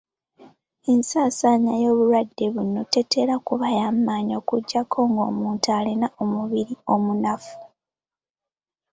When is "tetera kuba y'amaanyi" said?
2.93-4.33